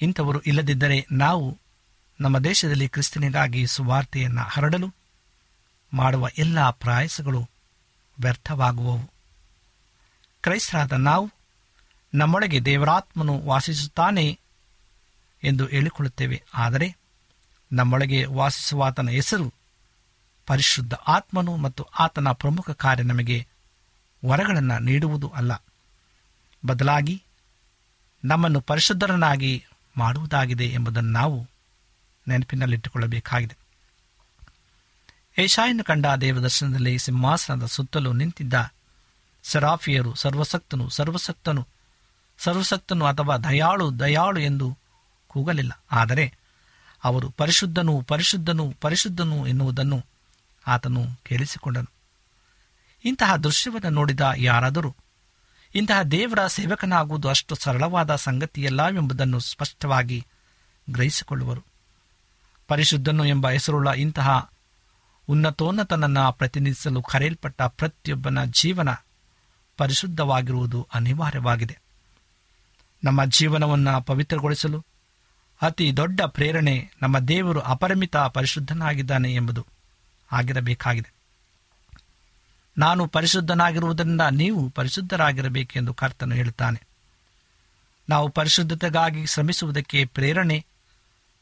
ಇಂಥವರು 0.00 0.40
ಇಲ್ಲದಿದ್ದರೆ 0.40 1.06
ನಾವು 1.12 1.58
ನಮ್ಮ 2.20 2.38
ದೇಶದಲ್ಲಿ 2.38 2.88
ಕ್ರಿಸ್ತನಿಗಾಗಿ 2.88 3.66
ಸುವಾರ್ತೆಯನ್ನು 3.66 4.40
ಹರಡಲು 4.42 4.94
ಮಾಡುವ 5.92 6.28
ಎಲ್ಲ 6.38 6.70
ಪ್ರಯಾಸಗಳು 6.70 7.50
ವ್ಯರ್ಥವಾಗುವವು. 8.20 9.10
ಕ್ರೈಸ್ತರಾದ 10.42 10.92
ನಾವು 10.92 11.32
ನಮ್ಮೊಳಗೆ 12.14 12.64
ದೇವರಾತ್ಮನು 12.64 13.38
ವಾಸಿಸುತ್ತಾನೆ 13.38 14.40
ಎಂದು 15.44 15.66
ಹೇಳಿಕೊಳ್ಳುತ್ತೇವೆ. 15.66 16.42
ಆದರೆ 16.54 16.96
ನಮ್ಮೊಳಗೆ 17.72 18.24
ವಾಸಿಸುವಾತನ 18.24 19.08
ಹೆಸರು 19.08 19.54
ಪರಿಶುದ್ಧ 20.46 20.94
ಆತ್ಮನು 20.94 21.56
ಮತ್ತು 21.56 21.82
ಆತನ 21.82 22.28
ಪ್ರಮುಖ 22.32 22.70
ಕಾರ್ಯ 22.70 23.02
ನಮಗೆ 23.02 23.46
ವರಗಳನ್ನು 24.26 24.78
ನೀಡುವುದು 24.78 25.28
ಅಲ್ಲ. 25.28 25.52
ಬದಲಾಗಿ 26.66 27.22
ನಮ್ಮನ್ನು 28.24 28.60
ಪರಿಶುದ್ಧರನ್ನಾಗಿ 28.60 29.64
ಮಾಡುವುದಾಗಿದೆ 29.96 30.66
ಎಂಬುದನ್ನು 30.66 31.12
ನಾವು 31.12 31.48
ನೆನಪಿನಲ್ಲಿಟ್ಟುಕೊಳ್ಳಬೇಕಾಗಿದೆ. 32.28 33.56
ಏಷಾಯನ್ನು 35.38 35.84
ಕಂಡ 35.84 36.06
ದೇವದರ್ಶನದಲ್ಲಿ 36.20 36.98
ಸಿಂಹಾಸನದ 36.98 37.66
ಸುತ್ತಲೂ 37.66 38.12
ನಿಂತಿದ್ದ 38.12 38.54
ಸೆರಾಫಿಯರು, 39.42 40.14
ಸರ್ವಸಕ್ತನು 40.14 40.88
ಸರ್ವಸಕ್ತನು 40.88 41.68
ಸರ್ವಸಕ್ತನು 42.38 43.04
ಅಥವಾ 43.04 43.36
ದಯಾಳು 43.36 43.98
ದಯಾಳು 43.98 44.40
ಎಂದು 44.40 44.78
ಕೂಗಲಿಲ್ಲ. 45.28 45.82
ಆದರೆ 45.92 46.34
ಅವರು 47.04 47.30
ಪರಿಶುದ್ಧನು 47.30 48.02
ಪರಿಶುದ್ಧನು 48.02 48.74
ಪರಿಶುದ್ಧನು 48.80 49.46
ಎನ್ನುವುದನ್ನು 49.46 50.04
ಆತನು 50.66 51.06
ಕೇಳಿಸಿಕೊಂಡನು. 51.22 51.90
ಇಂತಹ 53.04 53.36
ದೃಶ್ಯವನ್ನು 53.36 53.90
ನೋಡಿದ 53.90 54.20
ಯಾರಾದರೂ 54.36 54.96
ಇಂತಹ 55.74 56.02
ದೇವರ 56.02 56.46
ಸೇವಕನಾಗುವುದು 56.46 57.28
ಅಷ್ಟು 57.28 57.54
ಸರಳವಾದ 57.54 58.14
ಸಂಗತಿಯಲ್ಲ 58.14 58.88
ಎಂಬುದನ್ನು 58.88 59.40
ಸ್ಪಷ್ಟವಾಗಿ 59.40 60.26
ಗ್ರಹಿಸಿಕೊಳ್ಳುವರು. 60.90 61.64
ಪರಿಶುದ್ಧನು 62.68 63.24
ಎಂಬ 63.24 63.50
ಹೆಸರುಳ್ಳ 63.50 63.88
ಇಂತಹ 63.88 64.50
ಉನ್ನತೋನ್ನತನನ್ನು 65.28 66.32
ಪ್ರತಿನಿಧಿಸಲು 66.32 67.02
ಕರೆಯಲ್ಪಟ್ಟ 67.02 67.62
ಪ್ರತಿಯೊಬ್ಬನ 67.62 68.44
ಜೀವನ 68.44 68.88
ಪರಿಶುದ್ಧವಾಗಿರುವುದು 69.76 70.88
ಅನಿವಾರ್ಯವಾಗಿದೆ. 70.94 71.78
ನಮ್ಮ 73.04 73.24
ಜೀವನವನ್ನು 73.24 74.02
ಪವಿತ್ರಗೊಳಿಸಲು 74.02 74.84
ಅತಿ 75.62 75.96
ದೊಡ್ಡ 75.96 76.20
ಪ್ರೇರಣೆ 76.20 76.90
ನಮ್ಮ 77.02 77.18
ದೇವರು 77.18 77.60
ಅಪರಿಮಿತ 77.60 78.16
ಪರಿಶುದ್ಧನಾಗಿದ್ದಾನೆ 78.16 79.34
ಎಂಬುದು 79.34 79.66
ಆಗಿರಬೇಕಾಗಿದೆ. 80.32 81.13
ನಾನು 82.78 83.06
ಪರಿಶುದ್ಧನಾಗಿರುವುದರಿಂದ 83.06 84.20
ನೀವು 84.20 84.68
ಪರಿಶುದ್ಧರಾಗಿರಬೇಕೆಂದು 84.68 85.94
ಕರ್ತನು 85.94 86.34
ಹೇಳುತ್ತಾನೆ. 86.34 86.82
ನಾವು 88.08 88.28
ಪರಿಶುದ್ಧತೆಗಾಗಿ 88.28 89.26
ಶ್ರಮಿಸುವುದಕ್ಕೆ 89.26 90.04
ಪ್ರೇರಣೆ, 90.04 90.66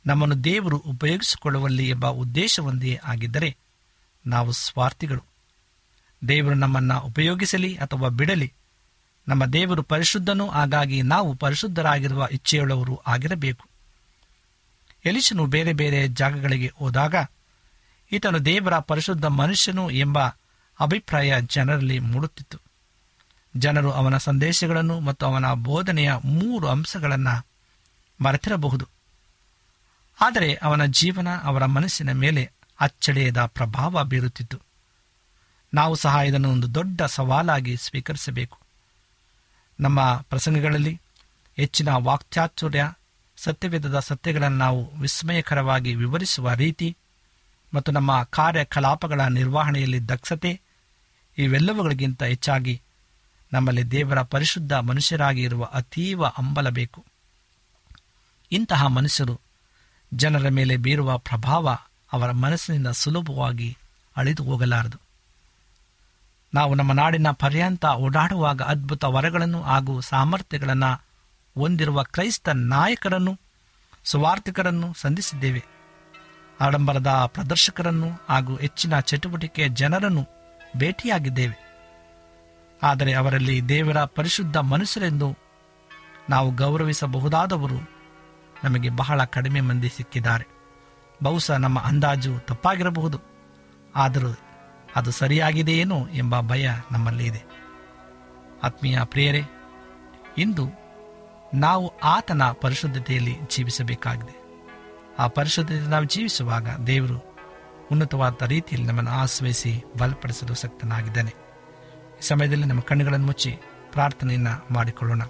ನಮ್ಮನ್ನು 0.06 0.44
ದೇವರು 0.44 0.76
ಉಪಯೋಗಿಸಿಕೊಳ್ಳುವಲ್ಲಿ 0.76 1.88
ಎಂಬ 1.88 2.06
ಉದ್ದೇಶವೊಂದೇ 2.06 3.00
ಆಗಿದ್ದರೆ 3.04 3.56
ನಾವು 4.26 4.52
ಸ್ವಾರ್ಥಿಗಳು. 4.52 5.22
ದೇವರು 6.28 6.54
ನಮ್ಮನ್ನು 6.54 7.00
ಉಪಯೋಗಿಸಲಿ 7.00 7.74
ಅಥವಾ 7.76 8.08
ಬಿಡಲಿ, 8.08 8.52
ನಮ್ಮ 9.28 9.44
ದೇವರು 9.44 9.82
ಪರಿಶುದ್ಧನೂ 9.82 10.48
ಹಾಗಾಗಿ 10.48 11.02
ನಾವು 11.02 11.34
ಪರಿಶುದ್ಧರಾಗಿರುವ 11.34 12.28
ಇಚ್ಛೆಯುಳ್ಳವರು 12.30 13.00
ಆಗಿರಬೇಕು. 13.06 13.68
ಎಲಿಶನು 15.04 15.46
ಬೇರೆ 15.46 15.72
ಬೇರೆ 15.72 16.08
ಜಾಗಗಳಿಗೆ 16.08 16.72
ಹೋದಾಗ, 16.74 17.14
ಈತನು 18.12 18.44
ದೇವರ 18.44 18.78
ಪರಿಶುದ್ಧ 18.78 19.24
ಮನುಷ್ಯನು 19.24 19.90
ಎಂಬ 19.90 20.18
ಅಭಿಪ್ರಾಯ 20.82 21.40
ಜನರಲ್ಲಿ 21.40 21.98
ಮೂಡುತ್ತಿತ್ತು. 21.98 22.58
ಜನರು 23.56 23.92
ಅವನ 23.92 24.16
ಸಂದೇಶಗಳನ್ನು 24.16 25.00
ಮತ್ತು 25.00 25.26
ಅವನ 25.26 25.52
ಬೋಧನೆಯ 25.54 26.12
ಮೂರು 26.24 26.68
ಅಂಶಗಳನ್ನು 26.68 27.46
ಮರೆತಿರಬಹುದು. 28.20 28.88
ಆದರೆ 30.20 30.54
ಅವನ 30.54 30.84
ಜೀವನ 30.84 31.28
ಅವರ 31.42 31.64
ಮನಸ್ಸಿನ 31.64 32.12
ಮೇಲೆ 32.12 32.50
ಅಚ್ಚಳಿಯದ 32.80 33.44
ಪ್ರಭಾವ 33.44 34.04
ಬೀರುತ್ತಿತ್ತು. 34.04 34.58
ನಾವು 35.74 35.94
ಸಹ 35.94 36.16
ಇದನ್ನು 36.24 36.50
ಒಂದು 36.50 36.74
ದೊಡ್ಡ 36.74 37.02
ಸವಾಲಾಗಿ 37.02 37.76
ಸ್ವೀಕರಿಸಬೇಕು. 37.76 38.58
ನಮ್ಮ 39.80 40.16
ಪ್ರಸಂಗಗಳಲ್ಲಿ 40.16 41.00
ಹೆಚ್ಚಿನ 41.56 41.88
ವಾಕ್ಚಾತುರ್ಯ, 41.88 42.92
ಸತ್ಯವೇದದ 43.36 43.98
ಸತ್ಯಗಳನ್ನು 43.98 44.58
ನಾವು 44.58 44.92
ವಿಸ್ಮಯಕರವಾಗಿ 45.00 45.94
ವಿವರಿಸುವ 45.94 46.52
ರೀತಿ 46.52 46.96
ಮತ್ತು 47.74 47.92
ನಮ್ಮ 47.92 48.22
ಕಾರ್ಯಕಲಾಪಗಳ 48.22 49.20
ನಿರ್ವಹಣೆಯಲ್ಲಿ 49.20 50.08
ದಕ್ಷತೆ 50.08 50.62
ಇವೆಲ್ಲವುಗಳಿಗಿಂತ 51.38 52.22
ಹೆಚ್ಚಾಗಿ 52.22 52.82
ನಮ್ಮಲ್ಲಿ 53.52 53.90
ದೇವರ 53.90 54.22
ಪರಿಶುದ್ಧ 54.22 54.72
ಮನುಷ್ಯರಾಗಿ 54.72 55.42
ಇರುವ 55.42 55.64
ಅತೀವ 55.64 56.26
ಹಂಬಲಬೇಕು 56.26 57.04
ಇಂತಹ 58.52 58.86
ಮನುಷ್ಯರು 58.86 59.40
ಜನರ 60.14 60.48
ಮೇಲೆ 60.48 60.76
ಬೀರುವ 60.76 61.18
ಪ್ರಭಾವ 61.18 61.76
ಅವರ 62.12 62.30
ಮನಸ್ಸಿನಿಂದ 62.30 62.86
ಸುಲಭವಾಗಿ 62.86 63.76
ಅಳಿದು 64.16 64.44
ಹೋಗಲಾರದು. 64.44 64.98
ನಾವು 66.54 66.74
ನಮ್ಮ 66.74 66.92
ನಾಡಿನ 66.92 67.30
ಪರ್ಯಂತ 67.30 67.84
ಓಡಾಡುವಾಗ 67.84 68.62
ಅದ್ಭುತ 68.62 69.04
ವರಗಳನ್ನು 69.04 69.62
ಹಾಗೂ 69.62 70.00
ಸಾಮರ್ಥ್ಯಗಳನ್ನು 70.00 71.04
ಹೊಂದಿರುವ 71.54 72.02
ಕ್ರೈಸ್ತ 72.02 72.48
ನಾಯಕರನ್ನು, 72.48 73.40
ಸುವಾರ್ಥಿಕರನ್ನು 74.04 74.94
ಸಂಧಿಸಿದ್ದೇವೆ. 74.96 75.64
ಆಡಂಬರದ 76.60 77.08
ಪ್ರದರ್ಶಕರನ್ನು 77.26 78.08
ಹಾಗೂ 78.28 78.56
ಹೆಚ್ಚಿನ 78.56 79.00
ಚಟುವಟಿಕೆಯ 79.00 79.68
ಜನರನ್ನು 79.68 80.41
ಭೇಟಿಯಾಗಿದ್ದೇವೆ. 80.76 81.62
ಆದರೆ 82.82 83.12
ಅವರಲ್ಲಿ 83.12 83.68
ದೇವರ 83.68 84.04
ಪರಿಶುದ್ಧ 84.04 84.56
ಮನುಷ್ಯರೆಂದು 84.56 85.37
ನಾವು 86.30 86.50
ಗೌರವಿಸಬಹುದಾದವರು 86.50 87.90
ನಮಗೆ 88.64 88.90
ಬಹಳ 88.90 89.24
ಕಡಿಮೆ 89.24 89.61
ಮಂದಿ 89.61 89.88
ಸಿಕ್ಕಿದ್ದಾರೆ. 89.88 90.46
ಬಹುಶಃ 91.22 91.56
ನಮ್ಮ 91.56 91.80
ಅಂದಾಜು 91.80 92.38
ತಪ್ಪಾಗಿರಬಹುದು. 92.38 93.18
ಆದರೂ 93.96 94.38
ಅದು 94.96 95.11
ಸರಿಯಾಗಿದೆಯೇನೋ 95.11 96.08
ಎಂಬ 96.08 96.40
ಭಯ 96.40 96.70
ನಮ್ಮಲ್ಲಿ 96.92 97.26
ಇದೆ. 97.26 97.42
ಆತ್ಮೀಯ 98.62 98.98
ಪ್ರಿಯರೇ, 99.04 99.42
ಇಂದು 100.38 100.68
ನಾವು 101.54 101.92
ಆತನ 101.98 102.42
ಪರಿಶುದ್ಧತೆಯಲ್ಲಿ 102.52 103.37
ಜೀವಿಸಬೇಕಾಗಿದೆ. 103.50 104.42
ಆ 105.18 105.26
ಪರಿಶುದ್ಧತೆ 105.26 105.90
ನಾವು 105.90 106.04
ಜೀವಿಸುವಾಗ 106.04 106.68
ದೇವರು 106.87 107.31
ಉನ್ನತವಾದ 107.92 108.42
ರೀತಿಯಲ್ಲಿ 108.46 108.88
ನಮ್ಮನ್ನು 108.88 109.11
ಆಶ್ರಯಿಸಿ 109.11 109.85
ಬಲಪಡಿಸಲು 109.98 110.55
ಸಕ್ತನಾಗಿದ್ದಾನೆ. 110.55 111.31
ಈ 112.18 112.26
ಸಮಯದಲ್ಲಿ 112.26 112.66
ನಮ್ಮ 112.66 112.81
ಕಣ್ಣುಗಳನ್ನು 112.81 113.26
ಮುಚ್ಚಿ 113.26 113.59
ಪ್ರಾರ್ಥನೆಯನ್ನು 113.92 114.74
ಮಾಡಿಕೊಳ್ಳೋಣ. 114.74 115.22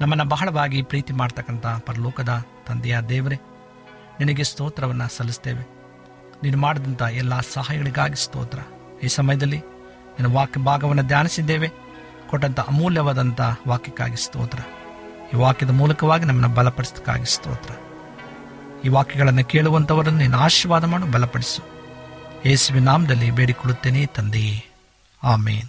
ನಮ್ಮನ್ನು 0.00 0.24
ಬಹಳವಾಗಿ 0.24 0.82
ಪ್ರೀತಿ 0.82 1.12
ಮಾಡ್ತಕ್ಕಂಥ 1.12 1.66
ಪರಲೋಕದ 1.66 2.44
ತಂದೆಯ 2.66 3.00
ದೇವರೇ, 3.00 3.36
ನಿನಗೆ 4.20 4.44
ಸ್ತೋತ್ರವನ್ನು 4.44 5.16
ಸಲ್ಲಿಸ್ತೇವೆ. 5.16 5.62
ನೀನು 6.42 6.58
ಮಾಡಿದಂಥ 6.58 7.02
ಎಲ್ಲ 7.02 7.40
ಸಹಾಯಗಳಿಗಾಗಿ 7.40 8.16
ಸ್ತೋತ್ರ. 8.16 8.58
ಈ 9.02 9.08
ಸಮಯದಲ್ಲಿ 9.08 9.58
ನಿನ್ನ 9.58 10.34
ವಾಕ್ಯ 10.34 10.60
ಭಾಗವನ್ನು 10.60 11.02
ಧ್ಯಾನಿಸಿದ್ದೇವೆ. 11.02 11.70
ಕೊಟ್ಟಂಥ 12.30 12.60
ಅಮೂಲ್ಯವಾದಂಥ 12.60 13.40
ವಾಕ್ಯಕ್ಕಾಗಿ 13.68 14.16
ಸ್ತೋತ್ರ. 14.16 14.58
ಈ 15.34 15.36
ವಾಕ್ಯದ 15.36 15.70
ಮೂಲಕವಾಗಿ 15.70 16.24
ನಮ್ಮನ್ನು 16.24 16.56
ಬಲಪಡಿಸೋದಕ್ಕಾಗಿ 16.56 17.24
ಸ್ತೋತ್ರ. 17.24 17.74
ಈ 18.84 18.88
ವಾಕ್ಯಗಳನ್ನು 18.88 19.44
ಕೇಳುವಂಥವರನ್ನು 19.44 20.18
ನೀನು 20.18 20.38
ಆಶೀರ್ವಾದ 20.38 20.84
ಮಾಡು 20.84 21.06
ಬಲಪಡಿಸು. 21.06 21.62
ಯೇಸುವಿನ 22.46 22.84
ನಾಮದಲ್ಲಿ 22.84 23.30
ಬೇಡಿಕೊಳ್ಳುತ್ತೇನೆ 23.30 24.06
ತಂದೆಯೇ 24.06 24.64
ಆಮೇನ್. 25.24 25.68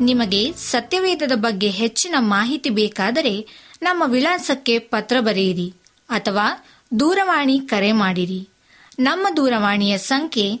ನಿಮಗೆ 0.00 0.52
ಸತ್ಯವೇದದ 0.52 1.32
ಬಗ್ಗೆ 1.34 1.70
ಹೆಚ್ಚಿನ 1.70 2.14
ಮಾಹಿತಿ 2.18 2.70
ಬೇಕಾದರೆ 2.70 3.46
ನಮ್ಮ 3.82 4.02
ವಿಳಾಸಕ್ಕೆ 4.06 4.78
ಪತ್ರ 4.78 5.16
ಬರೆಯಿರಿ 5.20 5.74
ಅಥವಾ 6.10 6.46
ದೂರವಾಣಿ 7.00 7.60
ಕರೆ 7.60 7.92
ಮಾಡಿರಿ. 7.92 8.48
ನಮ್ಮ 8.98 9.26
ದೂರವಾಣಿಯ 9.36 9.98
ಸಂಖ್ಯೆ 9.98 10.60